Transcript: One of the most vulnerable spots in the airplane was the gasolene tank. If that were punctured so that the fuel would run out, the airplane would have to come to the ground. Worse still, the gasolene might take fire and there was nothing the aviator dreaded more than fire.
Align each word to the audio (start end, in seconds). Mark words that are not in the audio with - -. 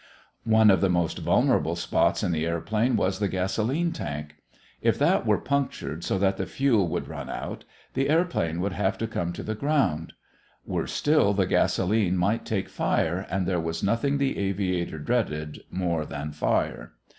One 0.49 0.71
of 0.71 0.81
the 0.81 0.89
most 0.89 1.19
vulnerable 1.19 1.75
spots 1.75 2.23
in 2.23 2.31
the 2.31 2.43
airplane 2.43 2.95
was 2.95 3.19
the 3.19 3.27
gasolene 3.29 3.91
tank. 3.91 4.33
If 4.81 4.97
that 4.97 5.27
were 5.27 5.37
punctured 5.37 6.03
so 6.03 6.17
that 6.17 6.37
the 6.37 6.47
fuel 6.47 6.87
would 6.87 7.07
run 7.07 7.29
out, 7.29 7.65
the 7.93 8.09
airplane 8.09 8.61
would 8.61 8.73
have 8.73 8.97
to 8.97 9.05
come 9.05 9.31
to 9.33 9.43
the 9.43 9.53
ground. 9.53 10.13
Worse 10.65 10.91
still, 10.91 11.35
the 11.35 11.45
gasolene 11.45 12.17
might 12.17 12.45
take 12.45 12.67
fire 12.67 13.27
and 13.29 13.45
there 13.45 13.59
was 13.61 13.83
nothing 13.83 14.17
the 14.17 14.39
aviator 14.39 14.97
dreaded 14.97 15.61
more 15.69 16.03
than 16.03 16.31
fire. 16.31 16.93